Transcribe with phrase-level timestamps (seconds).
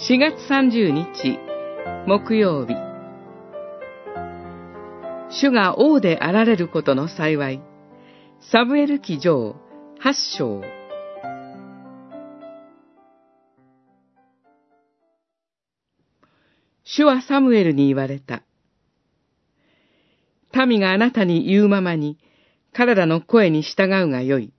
[0.00, 1.40] 4月30日、
[2.06, 2.74] 木曜日。
[5.28, 7.60] 主が王であられることの幸い。
[8.52, 9.56] サムエル記上
[10.00, 10.62] 8章。
[16.84, 18.44] 主はサムエルに言われた。
[20.64, 22.18] 民があなたに言うままに、
[22.72, 24.52] 彼らの声に従うがよい。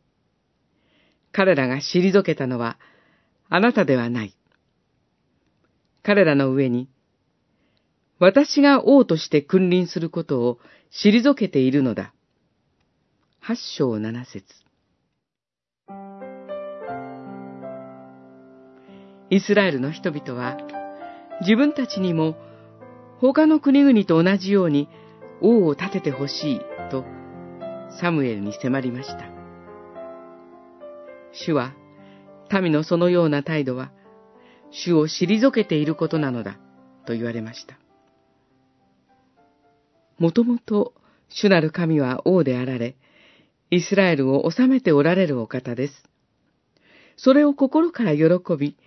[1.32, 2.78] 彼らが退けたのは、
[3.48, 4.36] あなたではない。
[6.04, 6.90] 彼らの上に、
[8.20, 10.60] 私が王として君臨することを
[10.92, 12.14] 退けているのだ。
[13.40, 14.46] 八章七節
[19.30, 20.58] イスラエルの人々は、
[21.42, 22.36] 自分たちにも
[23.20, 24.90] 他の国々と同じように
[25.42, 27.06] 王を立ててほしいと
[28.02, 29.26] サムエルに迫りました。
[31.32, 31.74] 主は
[32.52, 33.92] 民のそのような態度は
[34.72, 36.58] 主を退けていることなのだ
[37.06, 37.78] と言われました。
[40.18, 40.94] もともと
[41.30, 42.96] 主なる神は王であられ、
[43.72, 45.94] イスラエルを治めておられるお方です。
[47.18, 48.26] それを心から喜
[48.58, 48.78] び、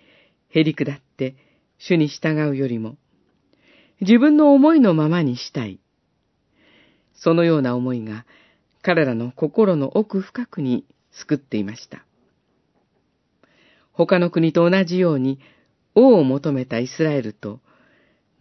[0.49, 1.35] へり下って
[1.79, 2.97] 主に従うよりも、
[4.01, 5.79] 自分の思いのままにしたい。
[7.15, 8.25] そのような思いが
[8.81, 12.05] 彼らの心の奥深くに救っていました。
[13.91, 15.39] 他の国と同じように
[15.95, 17.59] 王を求めたイスラエルと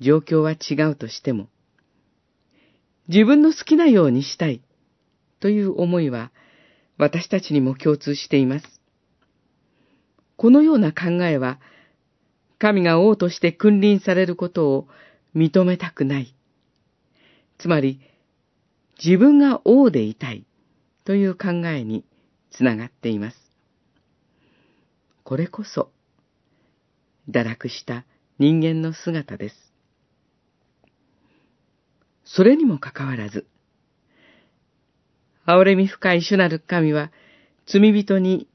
[0.00, 1.48] 状況は違うとしても、
[3.08, 4.62] 自分の好きなようにしたい
[5.40, 6.30] という思いは
[6.98, 8.80] 私たちにも共通しています。
[10.36, 11.60] このような考えは、
[12.58, 14.88] 神が王として君臨されることを
[15.34, 16.34] 認めたくない。
[17.58, 18.00] つまり、
[19.04, 20.44] 自分が王でいたい
[21.04, 22.04] という考えに
[22.50, 23.36] つながっています。
[25.24, 25.90] これこそ、
[27.32, 28.04] 堕落した
[28.38, 29.72] 人間の姿です。
[32.24, 33.46] それにもかかわらず、
[35.46, 37.10] 憐れみ深い主なる神は、
[37.66, 38.48] 罪人に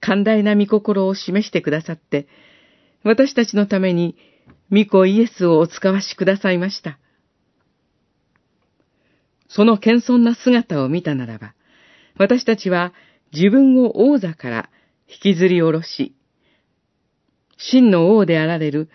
[0.00, 2.28] 寛大な御心を示してくださって、
[3.02, 4.16] 私たちのために、
[4.70, 6.98] 御子イエスをお使わしくださいました。
[9.48, 11.54] その謙遜な姿を見たならば、
[12.16, 12.92] 私たちは
[13.32, 14.70] 自分を王座から
[15.08, 16.14] 引きずり下ろし、
[17.60, 18.88] 真の王であられる、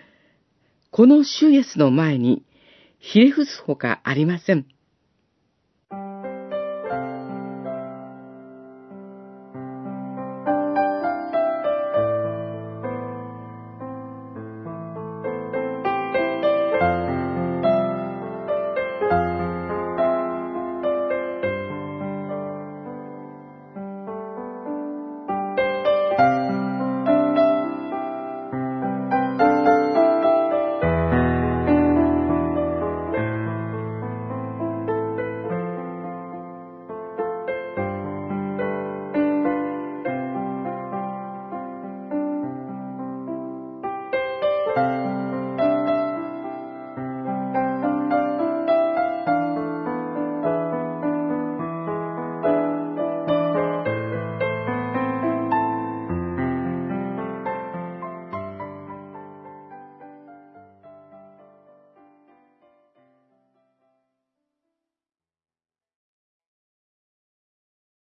[0.91, 2.43] この主イエスの前に、
[2.99, 4.65] ひれ伏すほかありません。